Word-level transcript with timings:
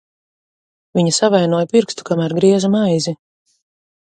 She 0.97 1.01
hurt 1.21 1.21
her 1.21 1.29
finger 1.29 1.49
while 1.57 1.67
she 1.69 1.77
was 1.85 1.93
cutting 1.93 2.59
some 2.59 2.71
bread. 2.71 3.17